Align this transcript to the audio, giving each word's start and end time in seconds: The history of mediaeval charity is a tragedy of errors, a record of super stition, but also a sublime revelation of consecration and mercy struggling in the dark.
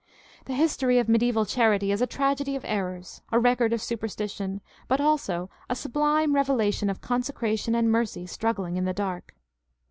The 0.45 0.55
history 0.55 0.97
of 0.97 1.07
mediaeval 1.07 1.45
charity 1.45 1.91
is 1.91 2.01
a 2.01 2.07
tragedy 2.07 2.55
of 2.55 2.65
errors, 2.65 3.21
a 3.31 3.37
record 3.37 3.71
of 3.71 3.83
super 3.83 4.07
stition, 4.07 4.59
but 4.87 4.99
also 4.99 5.51
a 5.69 5.75
sublime 5.75 6.33
revelation 6.33 6.89
of 6.89 7.01
consecration 7.01 7.75
and 7.75 7.91
mercy 7.91 8.25
struggling 8.25 8.77
in 8.77 8.85
the 8.85 8.93
dark. 8.93 9.35